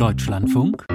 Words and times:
Deutschlandfunk 0.00 0.86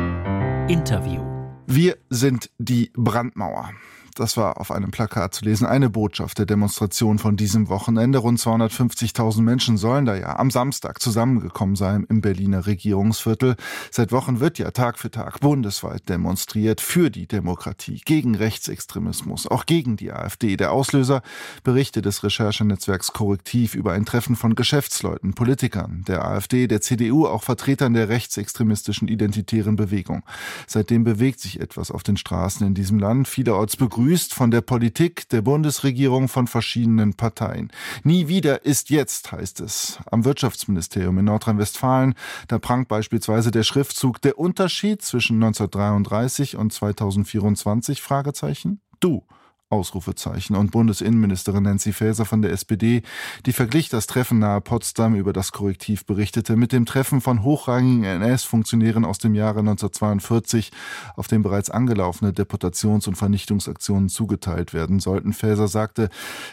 Interview. 0.67 1.21
Wir 1.67 1.95
sind 2.09 2.49
die 2.57 2.91
Brandmauer 2.95 3.69
das 4.15 4.37
war 4.37 4.61
auf 4.61 4.71
einem 4.71 4.91
Plakat 4.91 5.33
zu 5.33 5.43
lesen, 5.43 5.65
eine 5.67 5.89
Botschaft 5.89 6.39
der 6.39 6.45
Demonstration 6.45 7.19
von 7.19 7.35
diesem 7.35 7.67
Wochenende. 7.67 8.19
Rund 8.19 8.39
250.000 8.39 9.41
Menschen 9.41 9.77
sollen 9.77 10.05
da 10.05 10.15
ja 10.15 10.39
am 10.39 10.51
Samstag 10.51 11.01
zusammengekommen 11.01 11.75
sein 11.75 12.05
im 12.09 12.21
Berliner 12.21 12.65
Regierungsviertel. 12.65 13.57
Seit 13.91 14.13
Wochen 14.13 14.39
wird 14.39 14.57
ja 14.57 14.71
Tag 14.71 14.99
für 14.99 15.11
Tag 15.11 15.41
bundesweit 15.41 16.07
demonstriert 16.07 16.79
für 16.79 17.11
die 17.11 17.27
Demokratie, 17.27 18.01
gegen 18.05 18.35
Rechtsextremismus, 18.35 19.47
auch 19.47 19.65
gegen 19.65 19.97
die 19.97 20.13
AfD. 20.13 20.55
Der 20.55 20.71
Auslöser 20.71 21.21
Berichte 21.63 22.01
des 22.01 22.23
Recherchenetzwerks 22.23 23.11
Korrektiv 23.11 23.75
über 23.75 23.91
ein 23.91 24.05
Treffen 24.05 24.37
von 24.37 24.55
Geschäftsleuten, 24.55 25.33
Politikern 25.33 26.05
der 26.07 26.25
AfD, 26.25 26.67
der 26.67 26.79
CDU, 26.79 27.27
auch 27.27 27.43
Vertretern 27.43 27.93
der 27.93 28.07
rechtsextremistischen 28.07 29.09
identitären 29.09 29.75
Bewegung. 29.75 30.23
Seitdem 30.67 31.03
bewegt 31.03 31.41
sich 31.41 31.59
etwas 31.59 31.91
auf 31.91 32.03
den 32.03 32.15
Straßen 32.15 32.65
in 32.65 32.73
diesem 32.73 32.97
Land. 32.97 33.27
Vielerorts 33.27 33.75
begrüßt 33.75 34.04
begrüßt 34.05 34.35
von 34.35 34.51
der 34.51 34.61
Politik 34.61 35.29
der 35.29 35.41
Bundesregierung 35.41 36.27
von 36.27 36.45
verschiedenen 36.45 37.15
Parteien. 37.15 37.71
Nie 38.03 38.27
wieder 38.27 38.63
ist 38.63 38.91
jetzt, 38.91 39.31
heißt 39.31 39.61
es. 39.61 39.97
Am 40.11 40.25
Wirtschaftsministerium 40.25 41.17
in 41.17 41.25
Nordrhein-Westfalen, 41.25 42.13
da 42.47 42.59
prangt 42.59 42.87
beispielsweise 42.87 43.49
der 43.49 43.63
Schriftzug 43.63 44.21
der 44.21 44.37
Unterschied 44.37 45.01
zwischen 45.01 45.43
1933 45.43 46.55
und 46.55 46.71
2024 46.71 48.03
Fragezeichen. 48.03 48.79
Du 48.99 49.23
Ausrufezeichen. 49.69 50.55
Und 50.55 50.71
Bundesinnenministerin 50.71 51.63
Nancy 51.63 51.91
Faeser 51.91 52.25
von 52.25 52.43
der 52.43 52.51
SPD, 52.51 53.01
die 53.47 53.51
verglich 53.51 53.89
das 53.89 54.05
Treffen 54.05 54.37
nahe 54.37 54.61
Potsdam, 54.61 55.15
über 55.15 55.33
das 55.33 55.51
Korrektiv 55.51 56.05
berichtete, 56.05 56.55
mit 56.55 56.71
dem 56.71 56.85
Treffen 56.85 57.19
von 57.19 57.41
hochrangigen 57.41 58.03
NS-Funktionären 58.03 59.05
aus 59.05 59.17
dem 59.17 59.33
Jahre 59.33 59.59
1942, 59.59 60.71
auf 61.15 61.27
dem 61.27 61.41
bereits 61.41 61.71
angelaufene 61.71 62.31
Deportations- 62.31 63.07
und 63.07 63.15
Vernichtungsaktionen 63.15 64.07
zugeteilt 64.07 64.73
werden 64.73 64.99
sollten. 64.99 65.33
Faeser 65.33 65.67
sagte, 65.67 66.09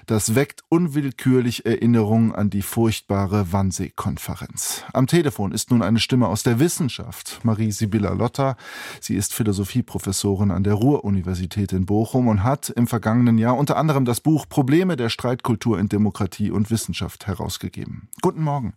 das 0.07 0.35
weckt 0.35 0.63
unwillkürlich 0.71 1.67
Erinnerungen 1.67 2.35
an 2.35 2.49
die 2.49 2.63
furchtbare 2.63 3.53
Wannsee-Konferenz. 3.53 4.85
Am 4.95 5.07
Telefon 5.07 5.53
ist 5.53 5.71
nun 5.71 5.83
eine 5.83 5.99
Stimme 5.99 6.29
aus 6.29 6.45
der 6.45 6.59
Wissenschaft, 6.61 7.41
Marie 7.43 7.73
Sibylla 7.73 8.15
Lotter. 8.15 8.57
Sie 9.01 9.17
ist 9.17 9.35
Philosophieprofessorin 9.35 10.51
an 10.51 10.65
der 10.65 10.75
Ruhr-Universität 10.75 11.73
in 11.73 11.85
Bochum 11.85 12.29
und 12.29 12.43
hat 12.43 12.71
im 12.71 12.87
vergangenen 12.87 13.02
vergangenen 13.03 13.37
Jahr 13.37 13.57
unter 13.59 13.77
anderem 13.77 14.05
das 14.05 14.21
Buch 14.21 14.49
Probleme 14.49 14.97
der 14.97 15.09
Streitkultur 15.09 15.77
in 15.81 15.89
Demokratie 15.89 16.53
und 16.53 16.71
Wissenschaft 16.71 17.27
herausgegeben. 17.27 18.09
Guten 18.21 18.45
Morgen. 18.45 18.75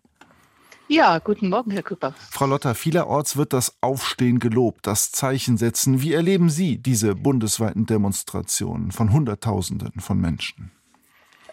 Ja, 0.87 1.19
guten 1.19 1.49
Morgen, 1.49 1.69
Herr 1.69 1.83
Küpper. 1.83 2.15
Frau 2.31 2.47
Lotter, 2.47 2.73
vielerorts 2.73 3.37
wird 3.37 3.53
das 3.53 3.77
Aufstehen 3.81 4.39
gelobt, 4.39 4.87
das 4.87 5.11
Zeichen 5.11 5.57
setzen. 5.57 6.01
Wie 6.01 6.13
erleben 6.13 6.49
Sie 6.49 6.79
diese 6.79 7.13
bundesweiten 7.13 7.85
Demonstrationen 7.85 8.91
von 8.91 9.13
Hunderttausenden 9.13 9.99
von 9.99 10.19
Menschen? 10.19 10.71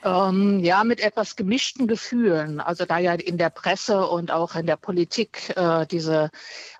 Ähm, 0.05 0.58
ja, 0.64 0.83
mit 0.83 0.98
etwas 0.98 1.36
gemischten 1.36 1.86
Gefühlen. 1.86 2.58
Also 2.58 2.84
da 2.84 2.98
ja 2.98 3.12
in 3.12 3.39
der 3.39 3.50
Presse 3.50 4.05
und 4.06 4.33
auch 4.33 4.56
in 4.56 4.67
der 4.67 4.77
Politik 4.77 5.53
äh, 5.56 5.86
diese 5.86 6.31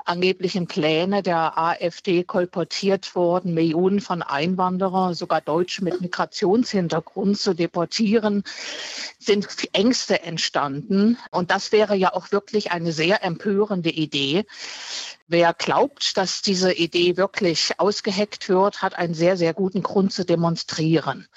angeblichen 0.05 0.67
Pläne 0.67 1.23
der 1.23 1.57
AfD 1.57 2.25
kolportiert 2.25 3.15
wurden, 3.15 3.55
Millionen 3.55 4.01
von 4.01 4.23
Einwanderern, 4.23 5.15
sogar 5.15 5.41
Deutsche 5.41 5.85
mit 5.85 6.01
Migrationshintergrund 6.01 7.39
zu 7.39 7.55
deportieren, 7.55 8.43
sind 9.21 9.47
Ängste 9.73 10.23
entstanden. 10.23 11.17
Und 11.31 11.53
das 11.53 11.71
wäre 11.71 11.95
ja 11.95 12.15
auch 12.15 12.33
wirklich 12.33 12.73
eine 12.73 12.91
sehr 12.91 13.23
empörende 13.23 13.91
Idee. 13.91 14.45
Wer 15.29 15.55
glaubt, 15.55 16.17
dass 16.17 16.43
diese 16.43 16.73
Idee 16.73 17.17
wirklich 17.17 17.79
ausgeheckt 17.79 18.49
wird, 18.49 18.83
hat 18.83 18.97
einen 18.99 19.15
sehr, 19.15 19.37
sehr 19.37 19.55
guten 19.55 19.85
Grund 19.85 20.13
zu 20.13 20.25
demonstrieren. 20.25 21.29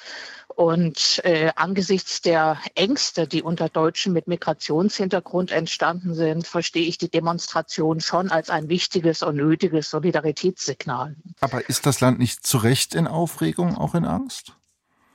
Und 0.56 1.20
äh, 1.26 1.52
angesichts 1.58 2.22
der 2.22 2.58
Ängste, 2.76 3.28
die 3.28 3.44
unter 3.44 3.68
Deutschen 3.68 4.14
mit 4.14 4.28
Migrationshintergrund 4.28 5.52
entstanden 5.52 6.14
sind, 6.14 6.48
verstehe 6.48 6.88
ich 6.88 6.98
die 6.98 7.10
Demonstration 7.10 8.00
schon 8.00 8.32
als 8.32 8.50
ein 8.50 8.70
wichtiges 8.70 9.22
und 9.22 9.36
nötiges 9.36 9.90
Solidaritätssignal. 9.90 11.18
Aber 11.42 11.70
ist 11.70 11.86
das 11.86 12.00
Land 12.00 12.20
nicht 12.20 12.48
zu 12.48 12.58
Recht 12.58 12.96
in 12.96 13.06
Aufregung, 13.06 13.76
auch 13.76 13.96
in 13.96 14.06
Angst? 14.06 14.54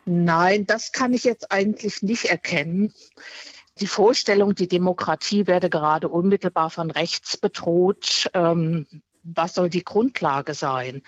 Nein, 0.05 0.67
das 0.67 0.93
kann 0.93 1.15
ich 1.15 1.25
jetzt 1.25 1.51
eigentlich 1.51 2.03
nicht 2.03 2.27
erkennen. 2.27 2.93
Die 3.81 3.87
Vorstellung, 3.87 4.55
die 4.55 4.69
Demokratie 4.69 5.47
werde 5.47 5.71
gerade 5.71 6.09
unmittelbar 6.09 6.69
von 6.69 6.91
rechts 6.91 7.39
bedroht, 7.39 8.29
ähm, 8.35 8.87
was 9.23 9.55
soll 9.55 9.71
die 9.71 9.85
Grundlage 9.85 10.55
sein? 10.55 11.03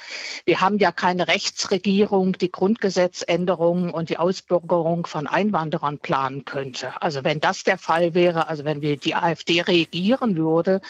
Wir 0.44 0.60
haben 0.60 0.78
ja 0.78 0.92
keine 0.92 1.28
Rechtsregierung, 1.28 2.32
die 2.32 2.50
Grundgesetzänderungen 2.50 3.90
und 3.90 4.10
die 4.10 4.18
Ausbürgerung 4.18 5.06
von 5.06 5.26
Einwanderern 5.26 5.98
planen 5.98 6.44
könnte. 6.44 7.00
Also 7.00 7.24
wenn 7.24 7.40
das 7.40 7.64
der 7.64 7.78
Fall 7.78 8.14
wäre, 8.14 8.48
also 8.48 8.64
wenn 8.64 8.82
wir 8.82 8.96
die 8.96 9.14
AfD 9.14 9.60
regieren 9.62 10.36
würde, 10.36 10.80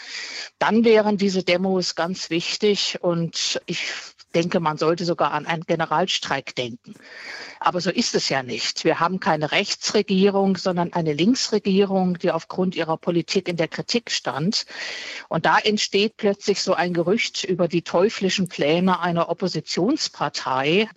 dann 0.59 0.83
wären 0.83 1.17
diese 1.17 1.43
Demos 1.43 1.95
ganz 1.95 2.29
wichtig 2.29 2.99
und 3.01 3.61
ich 3.65 3.85
denke, 4.33 4.59
man 4.59 4.77
sollte 4.77 5.05
sogar 5.05 5.31
an 5.31 5.45
einen 5.45 5.63
Generalstreik 5.63 6.55
denken. 6.55 6.95
Aber 7.63 7.79
so 7.79 7.91
ist 7.91 8.13
es 8.13 8.27
ja 8.27 8.43
nicht. 8.43 8.83
Wir 8.83 8.99
haben 8.99 9.21
keine 9.21 9.53
Rechtsregierung, 9.53 10.57
sondern 10.57 10.91
eine 10.91 11.13
Linksregierung, 11.13 12.19
die 12.19 12.29
aufgrund 12.29 12.75
ihrer 12.75 12.97
Politik 12.97 13.47
in 13.47 13.55
der 13.55 13.69
Kritik 13.69 14.11
stand. 14.11 14.65
Und 15.29 15.45
da 15.45 15.59
entsteht 15.59 16.17
plötzlich 16.17 16.61
so 16.61 16.73
ein 16.73 16.93
Gerücht 16.93 17.45
über 17.45 17.69
die 17.69 17.81
teuflischen 17.81 18.49
Pläne 18.49 18.99
einer 18.99 19.29
Oppositionspartei, 19.29 20.89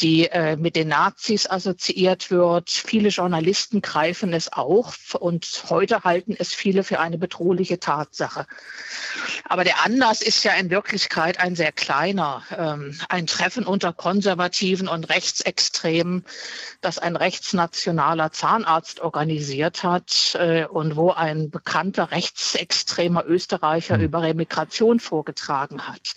die 0.00 0.26
äh, 0.26 0.56
mit 0.56 0.74
den 0.74 0.88
Nazis 0.88 1.48
assoziiert 1.48 2.32
wird. 2.32 2.70
Viele 2.70 3.10
Journalisten 3.10 3.80
greifen 3.80 4.32
es 4.32 4.52
auch 4.52 4.94
und 5.20 5.62
heute 5.70 6.02
halten 6.02 6.34
es 6.36 6.52
viele 6.52 6.82
für 6.82 6.98
eine 6.98 7.18
bedrohliche 7.18 7.78
Tatsache. 7.78 8.48
Aber 9.44 9.62
der 9.62 9.84
Anlass 9.84 10.22
ist 10.22 10.42
ja 10.42 10.54
in 10.54 10.70
Wirklichkeit 10.70 11.38
ein 11.38 11.54
sehr 11.54 11.70
kleiner. 11.70 12.42
Ähm, 12.58 12.98
ein 13.08 13.28
Treffen 13.28 13.64
unter 13.64 13.92
Konservativen 13.92 14.88
und 14.88 15.08
Rechtsextremen 15.08 15.99
Unternehmen, 16.00 16.24
das 16.80 16.98
ein 16.98 17.16
rechtsnationaler 17.16 18.32
Zahnarzt 18.32 19.00
organisiert 19.00 19.82
hat 19.82 20.36
äh, 20.38 20.66
und 20.66 20.96
wo 20.96 21.10
ein 21.10 21.50
bekannter 21.50 22.10
rechtsextremer 22.10 23.24
Österreicher 23.26 23.98
mhm. 23.98 24.04
über 24.04 24.22
Remigration 24.22 25.00
vorgetragen 25.00 25.86
hat. 25.86 26.14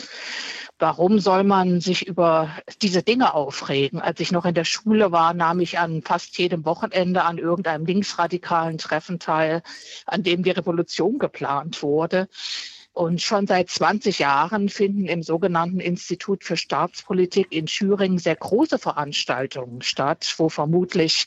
Warum 0.80 1.20
soll 1.20 1.44
man 1.44 1.82
sich 1.82 2.08
über 2.08 2.50
diese 2.82 3.04
Dinge 3.04 3.34
aufregen? 3.34 4.02
Als 4.02 4.20
ich 4.20 4.32
noch 4.32 4.46
in 4.46 4.56
der 4.56 4.66
Schule 4.66 5.12
war, 5.12 5.34
nahm 5.34 5.60
ich 5.60 5.80
an 5.80 6.02
fast 6.02 6.38
jedem 6.38 6.66
Wochenende 6.66 7.24
an 7.24 7.38
irgendeinem 7.38 7.86
linksradikalen 7.86 8.78
Treffen 8.78 9.20
teil, 9.20 9.62
an 10.06 10.24
dem 10.24 10.44
die 10.44 10.52
Revolution 10.52 11.20
geplant 11.20 11.84
wurde. 11.84 12.28
Und 12.94 13.22
schon 13.22 13.48
seit 13.48 13.72
20 13.72 14.20
Jahren 14.20 14.70
finden 14.70 15.08
im 15.08 15.24
sogenannten 15.24 15.80
Institut 15.80 16.44
für 16.44 16.58
Staatspolitik 16.58 17.48
in 17.52 17.66
Thüringen 17.66 18.20
sehr 18.20 18.36
große 18.36 18.78
Veranstaltungen 18.78 19.82
statt, 19.82 20.36
wo 20.38 20.48
vermutlich 20.48 21.26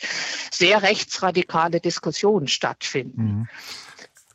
sehr 0.53 0.83
rechtsradikale 0.83 1.81
Diskussionen 1.81 2.47
stattfinden. 2.47 3.23
Mhm. 3.23 3.49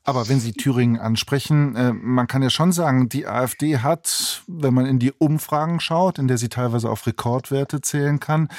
Aber 0.03 0.27
wenn 0.27 0.39
Sie 0.39 0.53
Thüringen 0.53 0.99
ansprechen, 0.99 1.75
äh, 1.75 1.93
man 1.93 2.27
kann 2.27 2.41
ja 2.41 2.49
schon 2.49 2.71
sagen, 2.71 3.07
die 3.07 3.27
AfD 3.27 3.77
hat, 3.77 4.41
wenn 4.47 4.73
man 4.73 4.85
in 4.87 4.97
die 4.97 5.11
Umfragen 5.11 5.79
schaut, 5.79 6.17
in 6.17 6.27
der 6.27 6.39
sie 6.39 6.49
teilweise 6.49 6.89
auf 6.89 7.05
Rekordwerte 7.05 7.81
zählen 7.81 8.19
kann, 8.19 8.49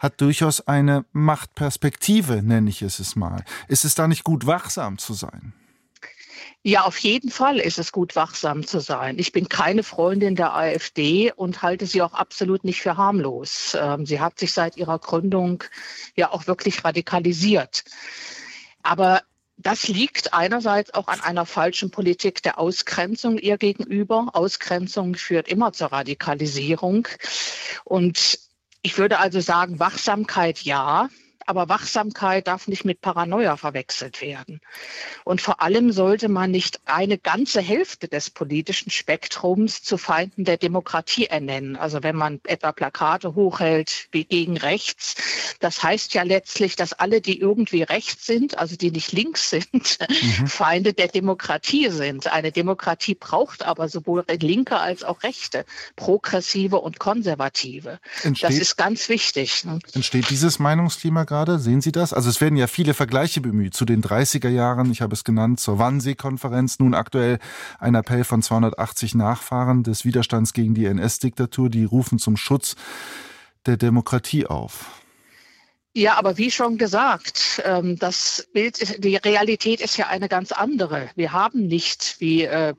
hat 0.00 0.20
durchaus 0.20 0.66
eine 0.66 1.04
Machtperspektive, 1.12 2.42
nenne 2.42 2.68
ich 2.68 2.82
es 2.82 3.14
mal. 3.14 3.44
Ist 3.68 3.84
es 3.84 3.94
da 3.94 4.08
nicht 4.08 4.24
gut, 4.24 4.46
wachsam 4.46 4.98
zu 4.98 5.14
sein? 5.14 5.52
Ja, 6.62 6.82
auf 6.82 6.98
jeden 6.98 7.30
Fall 7.30 7.58
ist 7.58 7.78
es 7.78 7.92
gut, 7.92 8.16
wachsam 8.16 8.66
zu 8.66 8.80
sein. 8.80 9.18
Ich 9.18 9.32
bin 9.32 9.48
keine 9.48 9.82
Freundin 9.82 10.36
der 10.36 10.54
AfD 10.54 11.32
und 11.32 11.62
halte 11.62 11.86
sie 11.86 12.02
auch 12.02 12.12
absolut 12.12 12.64
nicht 12.64 12.80
für 12.80 12.96
harmlos. 12.96 13.76
Ähm, 13.80 14.06
sie 14.06 14.20
hat 14.20 14.38
sich 14.38 14.52
seit 14.52 14.76
ihrer 14.76 14.98
Gründung 14.98 15.64
ja 16.16 16.30
auch 16.30 16.46
wirklich 16.46 16.84
radikalisiert. 16.84 17.84
Aber 18.82 19.22
das 19.56 19.88
liegt 19.88 20.34
einerseits 20.34 20.94
auch 20.94 21.08
an 21.08 21.20
einer 21.20 21.44
falschen 21.44 21.90
Politik 21.90 22.42
der 22.42 22.58
Ausgrenzung 22.58 23.38
ihr 23.38 23.58
gegenüber. 23.58 24.28
Ausgrenzung 24.32 25.16
führt 25.16 25.48
immer 25.48 25.72
zur 25.72 25.88
Radikalisierung. 25.88 27.08
Und 27.84 28.38
ich 28.82 28.98
würde 28.98 29.18
also 29.18 29.40
sagen, 29.40 29.80
Wachsamkeit 29.80 30.60
ja, 30.60 31.08
aber 31.48 31.70
Wachsamkeit 31.70 32.46
darf 32.46 32.68
nicht 32.68 32.84
mit 32.84 33.00
Paranoia 33.00 33.56
verwechselt 33.56 34.20
werden. 34.20 34.60
Und 35.24 35.40
vor 35.40 35.62
allem 35.62 35.92
sollte 35.92 36.28
man 36.28 36.50
nicht 36.50 36.80
eine 36.84 37.16
ganze 37.16 37.62
Hälfte 37.62 38.06
des 38.06 38.28
politischen 38.28 38.90
Spektrums 38.90 39.82
zu 39.82 39.96
Feinden 39.96 40.44
der 40.44 40.58
Demokratie 40.58 41.24
ernennen. 41.24 41.76
Also 41.76 42.02
wenn 42.02 42.16
man 42.16 42.40
etwa 42.44 42.72
Plakate 42.72 43.34
hochhält 43.34 44.08
wie 44.12 44.24
gegen 44.24 44.58
rechts, 44.58 45.14
das 45.60 45.82
heißt 45.82 46.12
ja 46.12 46.22
letztlich, 46.22 46.76
dass 46.76 46.92
alle, 46.92 47.22
die 47.22 47.40
irgendwie 47.40 47.82
rechts 47.82 48.26
sind, 48.26 48.58
also 48.58 48.76
die 48.76 48.90
nicht 48.90 49.12
links 49.12 49.48
sind, 49.48 49.72
mhm. 49.72 50.46
Feinde 50.46 50.92
der 50.92 51.08
Demokratie 51.08 51.88
sind. 51.88 52.30
Eine 52.30 52.52
Demokratie 52.52 53.14
braucht 53.14 53.62
aber 53.62 53.88
sowohl 53.88 54.22
linke 54.40 54.78
als 54.78 55.02
auch 55.02 55.22
rechte, 55.22 55.64
progressive 55.96 56.78
und 56.78 56.98
konservative. 56.98 58.00
Entsteht, 58.22 58.50
das 58.50 58.58
ist 58.58 58.76
ganz 58.76 59.08
wichtig. 59.08 59.64
Ne? 59.64 59.78
Entsteht 59.94 60.28
dieses 60.28 60.58
Meinungsklima 60.58 61.24
gerade? 61.24 61.37
Sehen 61.46 61.80
Sie 61.80 61.92
das? 61.92 62.12
Also 62.12 62.30
es 62.30 62.40
werden 62.40 62.56
ja 62.56 62.66
viele 62.66 62.94
Vergleiche 62.94 63.40
bemüht 63.40 63.72
zu 63.74 63.84
den 63.84 64.02
30er 64.02 64.48
Jahren, 64.48 64.90
ich 64.90 65.02
habe 65.02 65.14
es 65.14 65.22
genannt, 65.22 65.60
zur 65.60 65.78
Wannsee-Konferenz, 65.78 66.80
nun 66.80 66.94
aktuell 66.94 67.38
ein 67.78 67.94
Appell 67.94 68.24
von 68.24 68.42
280 68.42 69.14
Nachfahren 69.14 69.84
des 69.84 70.04
Widerstands 70.04 70.52
gegen 70.52 70.74
die 70.74 70.86
NS-Diktatur, 70.86 71.70
die 71.70 71.84
rufen 71.84 72.18
zum 72.18 72.36
Schutz 72.36 72.74
der 73.66 73.76
Demokratie 73.76 74.46
auf. 74.46 74.86
Ja, 75.98 76.16
aber 76.16 76.38
wie 76.38 76.52
schon 76.52 76.78
gesagt, 76.78 77.60
ähm, 77.64 77.98
das 77.98 78.48
Bild, 78.52 79.02
die 79.02 79.16
Realität 79.16 79.80
ist 79.80 79.96
ja 79.96 80.06
eine 80.06 80.28
ganz 80.28 80.52
andere. 80.52 81.10
Wir 81.16 81.32
haben 81.32 81.66
nicht 81.66 82.20
wie 82.20 82.44
äh, 82.44 82.74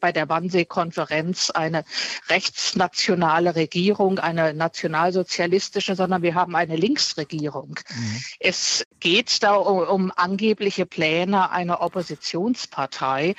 bei 0.00 0.10
der 0.10 0.28
Wannsee-Konferenz 0.28 1.50
eine 1.50 1.84
rechtsnationale 2.28 3.54
Regierung, 3.54 4.18
eine 4.18 4.52
nationalsozialistische, 4.52 5.94
sondern 5.94 6.22
wir 6.22 6.34
haben 6.34 6.56
eine 6.56 6.74
Linksregierung. 6.74 7.78
Mhm. 7.88 8.22
Es 8.40 8.84
geht 8.98 9.44
da 9.44 9.54
um, 9.54 9.86
um 9.86 10.12
angebliche 10.16 10.86
Pläne 10.86 11.52
einer 11.52 11.80
Oppositionspartei. 11.82 13.36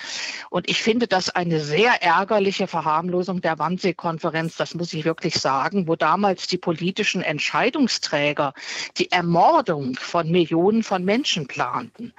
Und 0.49 0.69
ich 0.69 0.81
finde 0.81 1.07
das 1.07 1.29
eine 1.29 1.59
sehr 1.59 2.01
ärgerliche 2.01 2.67
Verharmlosung 2.67 3.41
der 3.41 3.59
Wannsee-Konferenz, 3.59 4.55
das 4.55 4.73
muss 4.73 4.93
ich 4.93 5.03
wirklich 5.03 5.35
sagen, 5.35 5.89
wo 5.89 5.97
damals 5.97 6.47
die 6.47 6.57
politischen 6.57 7.21
Entscheidungsträger, 7.21 8.53
die 8.97 9.00
Ermordung 9.09 9.95
von 9.95 10.29
Millionen 10.29 10.83
von 10.83 11.03
Menschen 11.05 11.47
planten. 11.47 12.13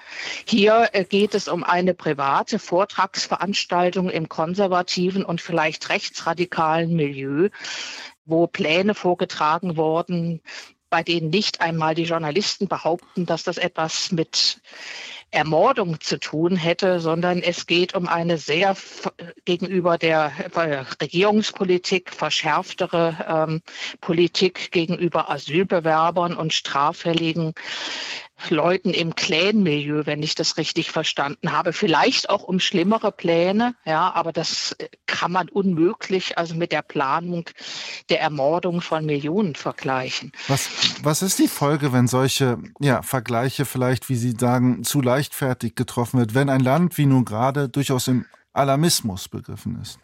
Hier 0.47 0.89
äh, 0.93 1.05
geht 1.05 1.35
es 1.35 1.47
um 1.47 1.63
eine 1.63 1.93
private 1.93 2.59
Vortragsveranstaltung 2.59 4.09
im 4.09 4.29
konservativen 4.29 5.25
und 5.25 5.41
vielleicht 5.41 5.91
rechtsradikalen 5.91 6.97
Milieu, 6.97 7.51
wo 8.25 8.47
Pläne 8.47 8.95
vorgetragen 8.95 9.77
wurden, 9.77 10.41
bei 10.89 11.03
denen 11.03 11.31
nicht 11.31 11.61
einmal 11.61 11.95
die 11.95 12.05
Journalisten 12.05 12.69
behaupten, 12.69 13.27
dass 13.27 13.43
das 13.43 13.59
etwas 13.59 14.13
mit 14.13 14.61
Ermordung 15.33 16.01
zu 16.01 16.21
tun 16.21 16.57
hätte, 16.57 17.01
sondern 17.01 17.39
es 17.43 17.67
geht 17.67 17.95
um 17.95 18.07
eine 18.07 18.39
sehr 18.39 18.77
gegenüber 19.45 19.99
der 19.99 20.31
äh, 20.55 20.85
Regierungspolitik 21.01 22.13
verschärftere 22.13 23.17
ähm, 23.27 23.63
Politik 24.01 24.71
gegenüber 24.71 25.31
Asylbewerbern 25.31 26.37
und 26.37 26.53
straffälligen 26.53 27.55
Leuten 28.51 28.91
im 28.91 29.15
Clan-Milieu, 29.15 30.03
wenn 30.05 30.23
ich 30.23 30.35
das 30.35 30.57
richtig 30.57 30.91
verstanden 30.91 31.53
habe. 31.53 31.73
Vielleicht 31.73 32.29
auch 32.31 32.43
um 32.43 32.61
schlimmere 32.61 33.13
Pläne, 33.13 33.75
ja, 33.85 34.13
aber 34.13 34.33
das 34.33 34.77
kann 35.07 35.33
man 35.33 35.49
unmöglich 35.49 36.39
also 36.39 36.55
mit 36.55 36.73
der 36.73 36.83
Planung 36.83 37.45
der 38.09 38.21
Ermordung 38.21 38.81
von 38.81 39.07
Millionen 39.07 39.55
vergleichen. 39.55 40.33
Was, 40.49 40.69
was 41.03 41.23
ist 41.23 41.39
die 41.39 41.49
Folge, 41.49 41.93
wenn 41.93 42.09
solche 42.09 42.59
ja, 42.81 43.03
Vergleiche 43.03 43.65
vielleicht, 43.65 44.09
wie 44.09 44.17
Sie 44.17 44.33
sagen, 44.33 44.83
zu 44.85 45.01
leichtfertig 45.23 45.77
getroffen 45.77 46.19
wird, 46.19 46.35
wenn 46.35 46.49
ein 46.49 46.61
Land 46.61 46.99
wie 46.99 47.07
nun 47.07 47.25
gerade 47.25 47.69
durchaus 47.69 48.09
im 48.09 48.27
Alarmismus 48.53 49.29
begriffen 49.29 49.81
ist? 49.81 50.01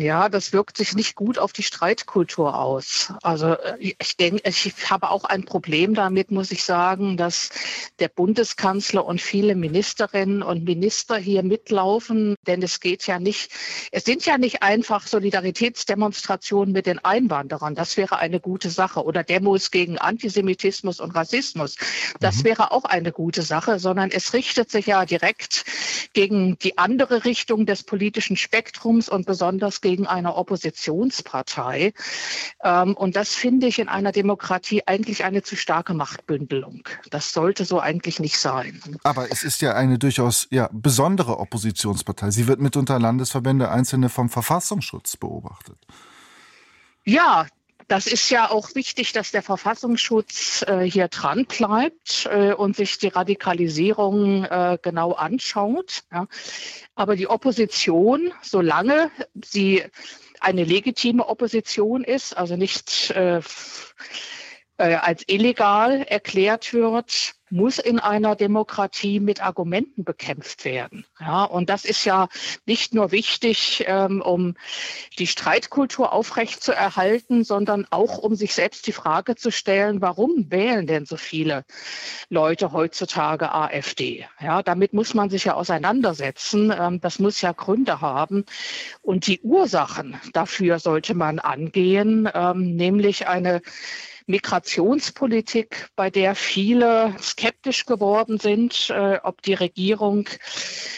Ja, 0.00 0.28
das 0.28 0.52
wirkt 0.52 0.76
sich 0.76 0.94
nicht 0.94 1.14
gut 1.16 1.38
auf 1.38 1.52
die 1.52 1.62
Streitkultur 1.62 2.58
aus. 2.58 3.12
Also 3.22 3.54
äh, 3.54 3.94
ich 3.98 4.16
denke, 4.16 4.48
ich 4.48 4.72
habe 4.90 5.10
auch 5.10 5.24
ein 5.24 5.44
Problem 5.44 5.94
damit, 5.94 6.30
muss 6.30 6.52
ich 6.52 6.64
sagen, 6.64 7.16
dass 7.16 7.50
der 7.98 8.08
Bundeskanzler 8.08 9.04
und 9.04 9.20
viele 9.20 9.54
Ministerinnen 9.56 10.42
und 10.42 10.64
Minister 10.64 11.16
hier 11.16 11.42
mitlaufen, 11.42 12.36
denn 12.46 12.62
es 12.62 12.80
geht 12.80 13.06
ja 13.06 13.18
nicht, 13.18 13.50
es 13.90 14.04
sind 14.04 14.24
ja 14.24 14.38
nicht 14.38 14.62
einfach 14.62 15.06
Solidaritätsdemonstrationen 15.06 16.72
mit 16.72 16.86
den 16.86 17.04
Einwanderern. 17.04 17.74
Das 17.74 17.96
wäre 17.96 18.18
eine 18.18 18.40
gute 18.40 18.70
Sache 18.70 19.02
oder 19.02 19.24
Demos 19.24 19.70
gegen 19.70 19.98
Antisemitismus 19.98 21.00
und 21.00 21.14
Rassismus. 21.14 21.76
Das 22.20 22.38
mhm. 22.38 22.44
wäre 22.44 22.70
auch 22.72 22.84
eine 22.84 23.10
gute 23.10 23.42
Sache, 23.42 23.78
sondern 23.78 24.10
es 24.10 24.32
richtet 24.32 24.70
sich 24.70 24.86
ja 24.86 25.04
direkt 25.04 25.64
gegen 26.12 26.58
die 26.58 26.78
andere 26.78 27.24
Richtung 27.24 27.66
des 27.66 27.82
politischen 27.82 28.36
Spektrums 28.36 29.08
und 29.08 29.26
besonders 29.26 29.80
gegen 29.80 29.87
eine 29.96 30.34
Oppositionspartei. 30.34 31.92
Ähm, 32.62 32.94
und 32.94 33.16
das 33.16 33.34
finde 33.34 33.66
ich 33.66 33.78
in 33.78 33.88
einer 33.88 34.12
Demokratie 34.12 34.82
eigentlich 34.86 35.24
eine 35.24 35.42
zu 35.42 35.56
starke 35.56 35.94
Machtbündelung. 35.94 36.82
Das 37.10 37.32
sollte 37.32 37.64
so 37.64 37.80
eigentlich 37.80 38.20
nicht 38.20 38.38
sein. 38.38 38.80
Aber 39.04 39.30
es 39.30 39.42
ist 39.42 39.62
ja 39.62 39.74
eine 39.74 39.98
durchaus 39.98 40.46
ja, 40.50 40.68
besondere 40.72 41.38
Oppositionspartei. 41.38 42.30
Sie 42.30 42.46
wird 42.46 42.60
mitunter 42.60 42.98
Landesverbände 42.98 43.70
einzelne 43.70 44.08
vom 44.08 44.28
Verfassungsschutz 44.28 45.16
beobachtet. 45.16 45.78
Ja, 47.04 47.46
das 47.88 48.06
ist 48.06 48.28
ja 48.30 48.50
auch 48.50 48.74
wichtig, 48.74 49.12
dass 49.12 49.30
der 49.30 49.42
Verfassungsschutz 49.42 50.62
äh, 50.68 50.82
hier 50.82 51.08
dran 51.08 51.46
bleibt 51.46 52.28
äh, 52.30 52.52
und 52.52 52.76
sich 52.76 52.98
die 52.98 53.08
Radikalisierung 53.08 54.44
äh, 54.44 54.78
genau 54.80 55.12
anschaut. 55.12 56.04
Ja. 56.12 56.26
Aber 56.94 57.16
die 57.16 57.28
Opposition, 57.28 58.32
solange 58.42 59.10
sie 59.42 59.82
eine 60.40 60.64
legitime 60.64 61.26
Opposition 61.26 62.04
ist, 62.04 62.36
also 62.36 62.56
nicht 62.56 63.12
äh, 64.78 64.94
als 64.94 65.24
illegal 65.26 66.02
erklärt 66.02 66.72
wird, 66.72 67.34
muss 67.50 67.78
in 67.78 67.98
einer 67.98 68.36
Demokratie 68.36 69.20
mit 69.20 69.42
Argumenten 69.42 70.04
bekämpft 70.04 70.64
werden. 70.64 71.04
Ja, 71.18 71.44
und 71.44 71.70
das 71.70 71.84
ist 71.84 72.04
ja 72.04 72.28
nicht 72.66 72.94
nur 72.94 73.10
wichtig, 73.10 73.84
ähm, 73.86 74.20
um 74.20 74.54
die 75.18 75.26
Streitkultur 75.26 76.12
aufrechtzuerhalten, 76.12 77.44
sondern 77.44 77.86
auch 77.90 78.18
um 78.18 78.34
sich 78.34 78.54
selbst 78.54 78.86
die 78.86 78.92
Frage 78.92 79.34
zu 79.34 79.50
stellen, 79.50 80.00
warum 80.00 80.50
wählen 80.50 80.86
denn 80.86 81.06
so 81.06 81.16
viele 81.16 81.64
Leute 82.28 82.72
heutzutage 82.72 83.52
AfD? 83.52 84.26
Ja, 84.40 84.62
damit 84.62 84.92
muss 84.92 85.14
man 85.14 85.30
sich 85.30 85.44
ja 85.44 85.54
auseinandersetzen. 85.54 86.72
Ähm, 86.78 87.00
das 87.00 87.18
muss 87.18 87.40
ja 87.40 87.52
Gründe 87.52 88.00
haben. 88.00 88.44
Und 89.02 89.26
die 89.26 89.40
Ursachen 89.40 90.20
dafür 90.32 90.78
sollte 90.78 91.14
man 91.14 91.38
angehen, 91.38 92.28
ähm, 92.32 92.76
nämlich 92.76 93.26
eine 93.26 93.62
Migrationspolitik, 94.28 95.88
bei 95.96 96.10
der 96.10 96.34
viele 96.34 97.16
skeptisch 97.18 97.86
geworden 97.86 98.38
sind, 98.38 98.90
äh, 98.90 99.18
ob 99.22 99.40
die 99.42 99.54
Regierung 99.54 100.28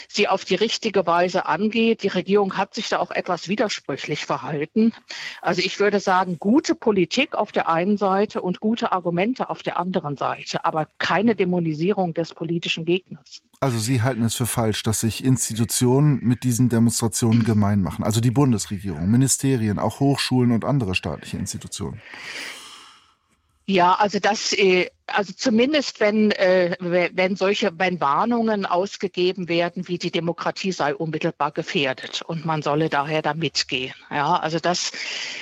sie 0.08 0.26
auf 0.26 0.44
die 0.44 0.56
richtige 0.56 1.06
Weise 1.06 1.46
angeht. 1.46 2.02
Die 2.02 2.08
Regierung 2.08 2.56
hat 2.56 2.74
sich 2.74 2.88
da 2.88 2.98
auch 2.98 3.12
etwas 3.12 3.48
widersprüchlich 3.48 4.26
verhalten. 4.26 4.92
Also 5.40 5.62
ich 5.62 5.78
würde 5.78 6.00
sagen, 6.00 6.38
gute 6.40 6.74
Politik 6.74 7.36
auf 7.36 7.52
der 7.52 7.68
einen 7.68 7.96
Seite 7.96 8.42
und 8.42 8.58
gute 8.58 8.90
Argumente 8.90 9.48
auf 9.48 9.62
der 9.62 9.78
anderen 9.78 10.16
Seite, 10.16 10.64
aber 10.64 10.88
keine 10.98 11.36
Dämonisierung 11.36 12.14
des 12.14 12.34
politischen 12.34 12.84
Gegners. 12.84 13.42
Also 13.60 13.78
Sie 13.78 14.02
halten 14.02 14.24
es 14.24 14.34
für 14.34 14.46
falsch, 14.46 14.82
dass 14.82 15.00
sich 15.00 15.22
Institutionen 15.22 16.18
mit 16.22 16.42
diesen 16.42 16.68
Demonstrationen 16.68 17.44
gemein 17.44 17.82
machen. 17.82 18.04
Also 18.04 18.20
die 18.20 18.30
Bundesregierung, 18.30 19.08
Ministerien, 19.08 19.78
auch 19.78 20.00
Hochschulen 20.00 20.50
und 20.50 20.64
andere 20.64 20.94
staatliche 20.94 21.36
Institutionen. 21.36 22.00
Ja, 23.70 23.94
also 23.94 24.18
das, 24.18 24.52
äh, 24.52 24.90
also 25.06 25.32
zumindest 25.32 26.00
wenn, 26.00 26.32
äh, 26.32 26.76
wenn 26.80 27.36
solche, 27.36 27.70
wenn 27.78 28.00
Warnungen 28.00 28.66
ausgegeben 28.66 29.48
werden, 29.48 29.86
wie 29.86 29.96
die 29.96 30.10
Demokratie 30.10 30.72
sei 30.72 30.92
unmittelbar 30.92 31.52
gefährdet 31.52 32.22
und 32.22 32.44
man 32.44 32.62
solle 32.62 32.88
daher 32.88 33.22
da 33.22 33.32
mitgehen. 33.32 33.94
Ja, 34.10 34.34
also 34.34 34.58
das 34.58 34.90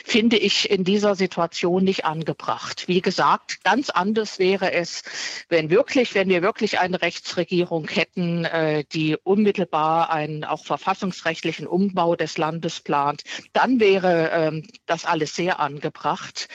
finde 0.04 0.36
ich 0.36 0.68
in 0.68 0.84
dieser 0.84 1.14
Situation 1.14 1.84
nicht 1.84 2.04
angebracht. 2.04 2.86
Wie 2.86 3.00
gesagt, 3.00 3.64
ganz 3.64 3.88
anders 3.88 4.38
wäre 4.38 4.72
es, 4.72 5.04
wenn 5.48 5.70
wirklich, 5.70 6.14
wenn 6.14 6.28
wir 6.28 6.42
wirklich 6.42 6.78
eine 6.78 7.00
Rechtsregierung 7.00 7.88
hätten, 7.88 8.44
äh, 8.44 8.84
die 8.92 9.16
unmittelbar 9.16 10.10
einen 10.10 10.44
auch 10.44 10.66
verfassungsrechtlichen 10.66 11.66
Umbau 11.66 12.14
des 12.14 12.36
Landes 12.36 12.80
plant, 12.80 13.22
dann 13.54 13.80
wäre 13.80 14.30
ähm, 14.34 14.68
das 14.84 15.06
alles 15.06 15.34
sehr 15.34 15.60
angebracht. 15.60 16.48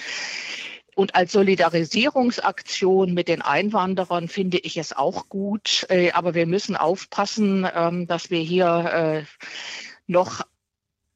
Und 0.95 1.15
als 1.15 1.31
Solidarisierungsaktion 1.31 3.13
mit 3.13 3.27
den 3.27 3.41
Einwanderern 3.41 4.27
finde 4.27 4.57
ich 4.59 4.77
es 4.77 4.93
auch 4.93 5.29
gut. 5.29 5.85
Äh, 5.89 6.12
aber 6.12 6.33
wir 6.33 6.45
müssen 6.45 6.75
aufpassen, 6.75 7.67
ähm, 7.73 8.07
dass 8.07 8.29
wir 8.29 8.39
hier 8.39 8.67
äh, 8.67 9.23
noch 10.07 10.41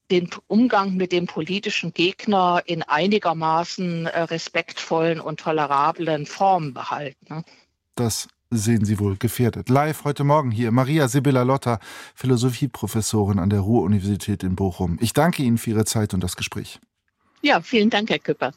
den 0.09 0.29
Umgang 0.47 0.95
mit 0.95 1.11
dem 1.11 1.27
politischen 1.27 1.93
Gegner 1.93 2.63
in 2.65 2.83
einigermaßen 2.83 4.05
äh, 4.05 4.21
respektvollen 4.21 5.19
und 5.19 5.39
tolerablen 5.39 6.25
Formen 6.25 6.73
behalten. 6.73 7.25
Ne? 7.29 7.43
Das 7.95 8.27
sehen 8.49 8.85
Sie 8.85 8.99
wohl 8.99 9.17
gefährdet. 9.17 9.69
Live 9.69 10.05
heute 10.05 10.23
Morgen 10.23 10.51
hier 10.51 10.71
Maria 10.71 11.07
Sibylla 11.07 11.43
Lotter, 11.43 11.79
Philosophieprofessorin 12.15 13.39
an 13.39 13.49
der 13.49 13.59
Ruhr-Universität 13.59 14.43
in 14.43 14.55
Bochum. 14.55 14.97
Ich 15.01 15.13
danke 15.13 15.43
Ihnen 15.43 15.57
für 15.57 15.71
Ihre 15.71 15.85
Zeit 15.85 16.13
und 16.13 16.21
das 16.23 16.37
Gespräch. 16.37 16.79
Ja, 17.41 17.61
vielen 17.61 17.89
Dank, 17.89 18.09
Herr 18.09 18.19
Küpper. 18.19 18.53